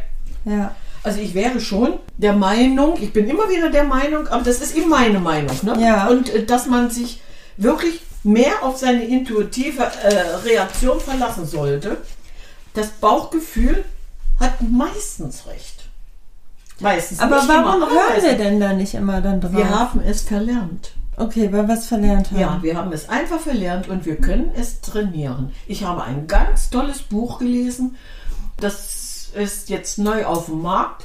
[0.45, 0.75] Ja.
[1.05, 4.75] Also ich wäre schon der Meinung, ich bin immer wieder der Meinung, aber das ist
[4.75, 5.77] eben meine Meinung, ne?
[5.79, 6.09] Ja.
[6.09, 7.21] Und äh, dass man sich
[7.59, 10.15] wirklich mehr auf seine intuitive äh,
[10.45, 11.99] Reaktion verlassen sollte.
[12.73, 13.85] Das Bauchgefühl
[14.41, 15.85] hat meistens recht.
[16.81, 17.21] Meistens.
[17.21, 19.53] Aber warum hören wir denn da nicht immer dann drauf?
[19.55, 20.93] Wir haben es verlernt.
[21.17, 22.41] Okay, weil wir es verlernt haben.
[22.41, 25.53] Ja, wir haben es einfach verlernt und wir können es trainieren.
[25.67, 27.97] Ich habe ein ganz tolles Buch gelesen.
[28.57, 31.05] Das ist jetzt neu auf dem Markt.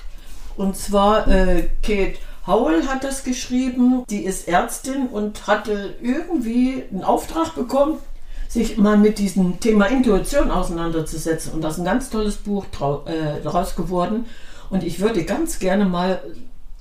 [0.57, 2.17] Und zwar äh, Kate
[2.47, 4.03] Howell hat das geschrieben.
[4.09, 7.99] Die ist Ärztin und hatte irgendwie einen Auftrag bekommen,
[8.47, 11.53] sich mal mit diesem Thema Intuition auseinanderzusetzen.
[11.53, 12.65] Und das ist ein ganz tolles Buch
[13.05, 14.25] äh, daraus geworden.
[14.71, 16.21] Und ich würde ganz gerne mal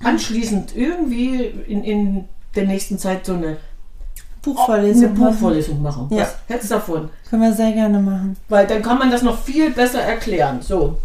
[0.03, 3.57] anschließend irgendwie in, in der nächsten Zeit so eine,
[4.43, 5.05] Buchvorlesung.
[5.05, 6.09] eine Buchvorlesung machen.
[6.11, 6.23] Ja.
[6.23, 7.11] Was hältst du davon?
[7.29, 8.37] Können wir sehr gerne machen.
[8.49, 10.61] Weil dann kann man das noch viel besser erklären.
[10.63, 10.99] So.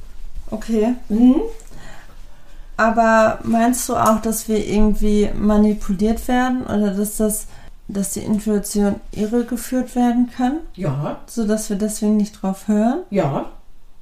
[0.51, 0.93] Okay.
[1.09, 1.41] Mhm.
[2.77, 7.47] Aber meinst du auch, dass wir irgendwie manipuliert werden oder dass das,
[7.87, 13.01] dass die Intuition irregeführt werden kann, Ja, sodass wir deswegen nicht drauf hören?
[13.11, 13.45] ja,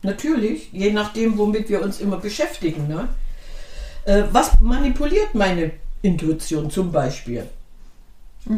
[0.03, 0.69] natürlich.
[0.71, 2.87] Je nachdem, womit wir uns immer beschäftigen.
[2.87, 3.07] Ne?
[4.05, 5.71] Äh, was manipuliert meine
[6.01, 7.45] Intuition zum Beispiel?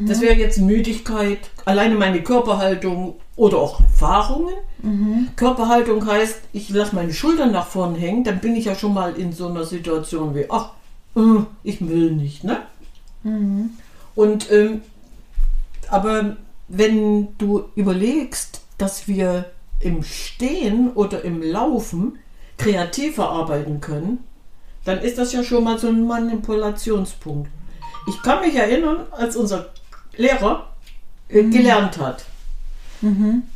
[0.07, 4.53] Das wäre jetzt Müdigkeit, alleine meine Körperhaltung oder auch Erfahrungen.
[5.35, 9.13] Körperhaltung heißt, ich lasse meine Schultern nach vorn hängen, dann bin ich ja schon mal
[9.15, 10.71] in so einer Situation wie, ach,
[11.17, 12.61] äh, ich will nicht, ne?
[14.15, 14.81] Und ähm,
[15.89, 16.37] aber
[16.69, 22.19] wenn du überlegst, dass wir im Stehen oder im Laufen
[22.57, 24.23] kreativer arbeiten können,
[24.85, 27.49] dann ist das ja schon mal so ein Manipulationspunkt.
[28.07, 29.69] Ich kann mich erinnern, als unser
[30.17, 30.67] Lehrer
[31.29, 32.25] äh, gelernt hat.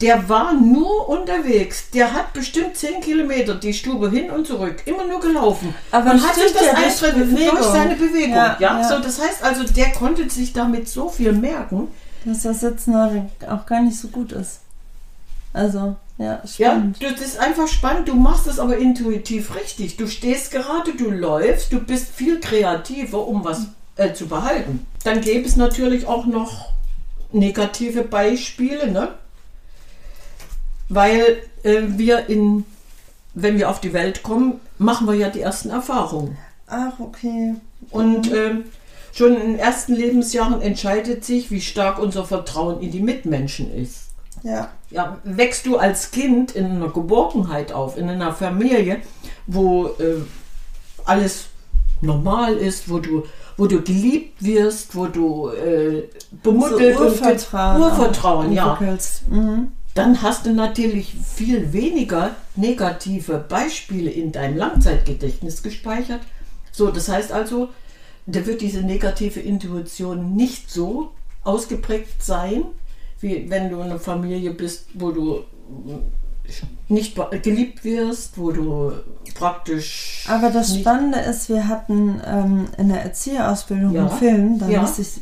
[0.02, 1.90] Der war nur unterwegs.
[1.92, 4.82] Der hat bestimmt 10 Kilometer die Stube hin und zurück.
[4.86, 5.74] Immer nur gelaufen.
[5.92, 7.56] Aber und hat sich das ja Bewegung.
[7.56, 8.36] durch seine Bewegung.
[8.36, 8.90] Ja, Ja, ja.
[8.90, 11.88] So, das heißt also, der konnte sich damit so viel merken.
[12.26, 12.94] Dass das Sitzen
[13.50, 14.60] auch gar nicht so gut ist.
[15.54, 17.02] Also, ja, Ja, spannend.
[17.02, 18.08] du- das ist einfach spannend.
[18.08, 19.98] Du machst es aber intuitiv richtig.
[19.98, 24.86] Du stehst gerade, du läufst, du bist viel kreativer, um was äh, zu behalten.
[25.04, 26.70] Dann gäbe es natürlich auch noch
[27.32, 29.10] negative Beispiele, ne?
[30.90, 32.66] Weil äh, wir in,
[33.34, 36.38] wenn wir auf die Welt kommen, machen wir ja die ersten Erfahrungen.
[36.68, 37.56] Ach, okay.
[37.92, 38.66] Und ähm,
[39.14, 44.07] schon in den ersten Lebensjahren entscheidet sich, wie stark unser Vertrauen in die Mitmenschen ist.
[44.44, 44.70] Ja.
[44.90, 49.02] Ja, wächst du als Kind in einer Geborgenheit auf, in einer Familie,
[49.46, 50.22] wo äh,
[51.06, 51.48] alles
[52.02, 53.24] normal ist, wo du,
[53.58, 56.08] wo du geliebt wirst, wo du äh,
[56.44, 57.76] bemuttelt so Urvertrauen.
[57.76, 58.80] und Urvertrauen, ja.
[59.30, 59.72] Mhm.
[59.94, 66.22] Dann hast du natürlich viel weniger negative Beispiele in deinem Langzeitgedächtnis gespeichert.
[66.72, 67.70] So, das heißt also,
[68.28, 72.66] da wird diese negative Intuition nicht so ausgeprägt sein,
[73.20, 75.42] wie wenn du in einer Familie bist, wo du
[76.88, 78.94] nicht geliebt wirst, wo du
[79.36, 80.26] praktisch.
[80.30, 84.08] Aber das Spannende ist, wir hatten ähm, in der Erzieherausbildung Ja.
[84.08, 84.82] einen Film, da Ja.
[84.82, 85.20] musste ich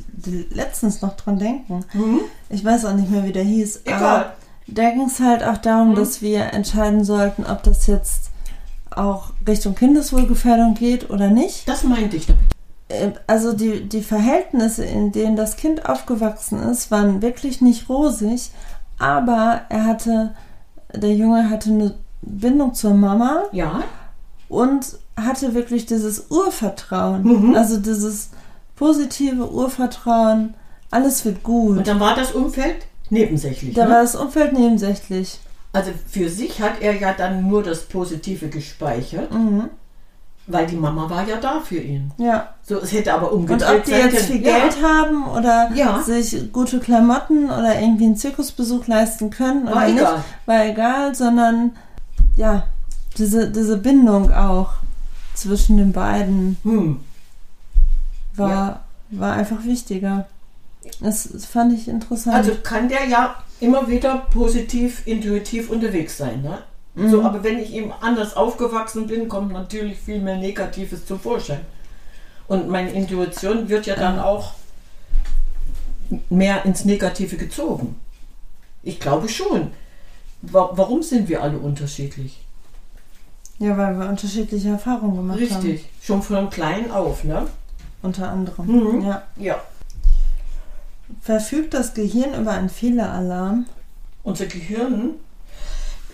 [0.51, 1.83] letztens noch dran denken.
[1.93, 2.21] Mhm.
[2.49, 3.81] Ich weiß auch nicht mehr, wie der hieß.
[3.85, 4.03] Egal.
[4.03, 4.33] Aber
[4.67, 5.95] da ging es halt auch darum, Mhm.
[5.95, 8.29] dass wir entscheiden sollten, ob das jetzt
[8.91, 11.67] auch Richtung Kindeswohlgefährdung geht oder nicht.
[11.67, 12.41] Das meinte ich damit.
[12.87, 18.51] Äh, Also die, die Verhältnisse, in denen das Kind aufgewachsen ist, waren wirklich nicht rosig,
[18.99, 20.35] aber er hatte,
[20.93, 23.83] der Junge hatte eine Bindung zur Mama Ja,
[24.49, 27.23] und hatte wirklich dieses Urvertrauen.
[27.23, 27.55] Mhm.
[27.55, 28.29] Also dieses
[28.75, 30.53] positive Urvertrauen,
[30.91, 31.77] alles wird gut.
[31.77, 33.73] und dann war das Umfeld nebensächlich.
[33.73, 33.91] Da ne?
[33.91, 35.39] war das Umfeld nebensächlich.
[35.73, 39.69] Also für sich hat er ja dann nur das Positive gespeichert, Mhm.
[40.47, 42.11] Weil die Mama war ja da für ihn.
[42.17, 42.49] Ja.
[42.63, 45.99] So, es hätte aber Und umgedreht ob die jetzt viel Geld haben oder Ja.
[46.01, 50.23] sich gute Klamotten oder irgendwie einen Zirkusbesuch leisten können War oder nicht, egal.
[50.45, 51.71] war egal, sondern
[52.37, 52.67] ja,
[53.17, 54.73] diese, diese Bindung auch
[55.33, 56.71] zwischen den beiden Ja.
[56.71, 56.99] Hm.
[58.35, 58.79] war, Ja.
[59.11, 60.27] war einfach wichtiger.
[61.01, 62.35] Das, das fand ich interessant.
[62.35, 66.41] Also kann der ja immer wieder positiv, intuitiv unterwegs sein.
[66.43, 66.59] Ne?
[66.95, 67.09] Mhm.
[67.11, 71.61] So, aber wenn ich eben anders aufgewachsen bin, kommt natürlich viel mehr Negatives zum Vorschein.
[72.47, 74.53] Und meine Intuition wird ja dann auch
[76.29, 77.95] mehr ins Negative gezogen.
[78.83, 79.71] Ich glaube schon.
[80.43, 82.41] Wa- Warum sind wir alle unterschiedlich?
[83.57, 85.65] ja, weil wir unterschiedliche Erfahrungen gemacht haben.
[85.65, 85.89] Richtig.
[86.01, 87.47] Schon von klein auf, ne?
[88.01, 88.67] Unter anderem.
[88.67, 89.01] Mhm.
[89.01, 89.23] Ja.
[89.37, 89.61] Ja.
[91.21, 93.65] Verfügt das Gehirn über einen Fehleralarm?
[94.23, 95.11] Unser Gehirn,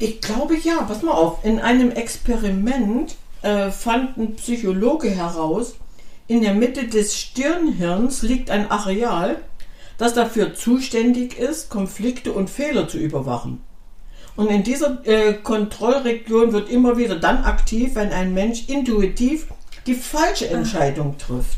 [0.01, 5.75] ich glaube ja, pass mal auf, in einem Experiment äh, fand ein Psychologe heraus,
[6.27, 9.37] in der Mitte des Stirnhirns liegt ein Areal,
[9.97, 13.61] das dafür zuständig ist, Konflikte und Fehler zu überwachen.
[14.35, 19.47] Und in dieser äh, Kontrollregion wird immer wieder dann aktiv, wenn ein Mensch intuitiv
[19.85, 21.57] die falsche Entscheidung trifft.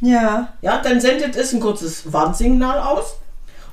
[0.00, 0.54] Ja.
[0.60, 3.16] Ja, dann sendet es ein kurzes Warnsignal aus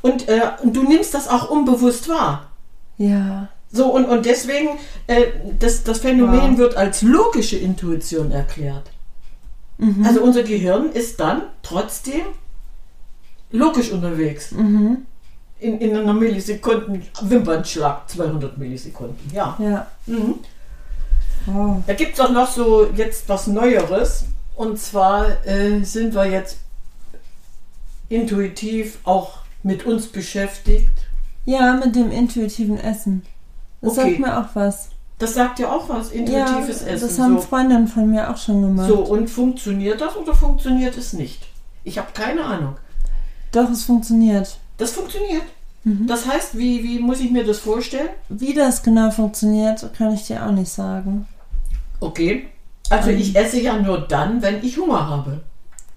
[0.01, 2.51] und, äh, und du nimmst das auch unbewusst wahr.
[2.97, 3.49] Ja.
[3.71, 4.69] So, und, und deswegen,
[5.07, 5.27] äh,
[5.59, 6.57] das, das Phänomen Wow.
[6.57, 8.91] wird als logische Intuition erklärt.
[9.77, 10.05] Mhm.
[10.05, 12.21] Also unser Gehirn ist dann trotzdem
[13.51, 14.51] logisch unterwegs.
[14.51, 15.05] Mhm.
[15.59, 19.55] in, in einer Millisekunden Wimpernschlag, 200 Millisekunden, ja.
[19.59, 19.87] Ja.
[20.07, 20.35] Mhm.
[21.45, 21.83] Wow.
[21.87, 24.25] Da gibt es auch noch so jetzt was Neueres.
[24.55, 26.57] Und zwar äh, sind wir jetzt
[28.09, 30.89] intuitiv auch mit uns beschäftigt.
[31.45, 33.23] Ja, mit dem intuitiven Essen.
[33.81, 34.01] Das Okay.
[34.11, 34.89] sagt mir auch was.
[35.19, 37.07] Das sagt ja auch was, intuitives ja, Essen.
[37.07, 37.41] das haben so.
[37.41, 38.87] Freundinnen von mir auch schon gemacht.
[38.87, 41.47] so, und funktioniert das oder funktioniert es nicht?
[41.83, 42.75] Ich habe keine Ahnung.
[43.51, 44.57] Doch, es funktioniert.
[44.77, 45.43] Das funktioniert.
[45.83, 46.07] Mhm.
[46.07, 48.09] Das heißt, wie, wie muss ich mir das vorstellen?
[48.29, 51.27] Wie das genau funktioniert, kann ich dir auch nicht sagen.
[51.99, 52.47] Okay.
[52.89, 53.17] Also Ähm.
[53.19, 55.41] ich esse ja nur dann, wenn ich Hunger habe.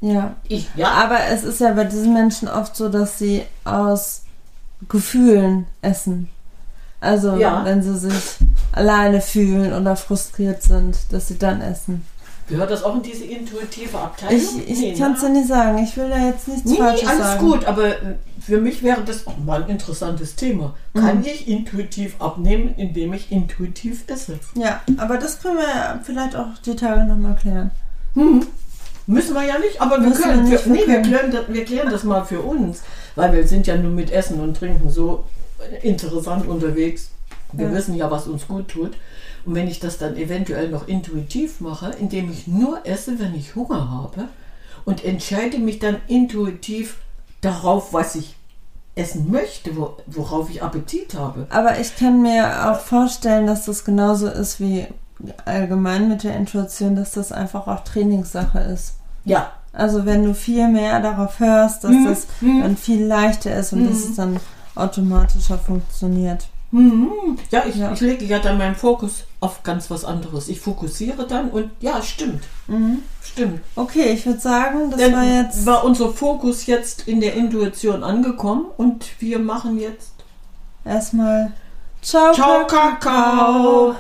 [0.01, 0.35] Ja.
[0.49, 4.23] Ich, ja, Aber es ist ja bei diesen Menschen oft so, dass sie aus
[4.89, 6.29] Gefühlen essen.
[7.05, 7.65] Also Ja.
[7.65, 8.37] wenn sie sich
[8.73, 12.05] alleine fühlen oder frustriert sind, dass sie dann essen.
[12.49, 14.37] gehört das auch in diese intuitive Abteilung?
[14.37, 15.29] Ich, ich Nee, kann es ne?
[15.29, 15.79] dir nicht sagen.
[15.79, 17.47] Ich will da jetzt nichts Nee, Falsches nee, alles sagen.
[17.51, 20.75] gut, aber äh, für mich wäre das auch mal ein interessantes Thema.
[20.95, 21.25] Kann Mhm.
[21.25, 24.39] ich intuitiv abnehmen, indem ich intuitiv esse?
[24.57, 27.71] Ja, aber das können wir ja vielleicht auch die Tage nochmal klären.
[28.15, 28.47] Hm.
[29.07, 30.45] Müssen wir ja nicht, aber wir Müssen können.
[30.45, 32.81] wir nicht, für, nee, wir wir klären, das, wir klären das mal für uns.
[33.17, 35.25] Weil wir sind ja nur mit Essen und Trinken so
[35.83, 37.11] interessant unterwegs.
[37.53, 37.73] Wir Ja.
[37.75, 38.93] wissen ja, was uns gut tut.
[39.45, 43.55] Und wenn ich das dann eventuell noch intuitiv mache, indem ich nur esse, wenn ich
[43.55, 44.29] Hunger habe
[44.85, 46.97] und entscheide mich dann intuitiv
[47.43, 48.37] darauf, was ich
[48.97, 51.47] essen möchte, wo, worauf ich Appetit habe.
[51.51, 54.87] Aber ich kann mir auch vorstellen, dass das genauso ist wie
[55.45, 58.95] allgemein mit der Intuition, dass das einfach auch Trainingssache ist.
[59.25, 62.05] Ja, Also wenn du viel mehr darauf hörst, dass Mhm.
[62.07, 62.63] das Mhm.
[62.63, 63.89] dann viel leichter ist und Mhm.
[63.89, 64.39] dass es dann
[64.75, 66.47] automatischer funktioniert.
[66.71, 67.11] Mhm.
[67.51, 67.93] Ja, ich, Ja.
[67.93, 70.49] ich lege ja dann meinen Fokus auf ganz was anderes.
[70.49, 72.99] Ich fokussiere dann und ja, stimmt, Mhm.
[73.23, 73.61] stimmt.
[73.77, 78.03] Okay, ich würde sagen, das Dann war jetzt war unser Fokus jetzt in der Intuition
[78.03, 80.13] angekommen und wir machen jetzt
[80.85, 81.53] erstmal
[82.03, 83.95] Ciao, Ciao, Kakao.